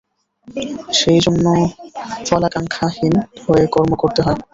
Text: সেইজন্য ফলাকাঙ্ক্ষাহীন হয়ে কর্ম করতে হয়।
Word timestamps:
সেইজন্য 0.93 1.45
ফলাকাঙ্ক্ষাহীন 2.27 3.13
হয়ে 3.43 3.65
কর্ম 3.67 3.91
করতে 4.01 4.21
হয়। 4.21 4.39